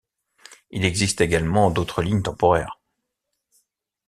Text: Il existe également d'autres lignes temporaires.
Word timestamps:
Il 0.71 0.83
existe 0.83 1.21
également 1.21 1.69
d'autres 1.69 2.01
lignes 2.01 2.23
temporaires. 2.23 2.79